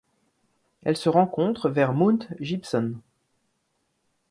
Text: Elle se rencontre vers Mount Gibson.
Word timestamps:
Elle 0.81 0.97
se 0.97 1.09
rencontre 1.09 1.69
vers 1.69 1.93
Mount 1.93 2.27
Gibson. 2.39 2.95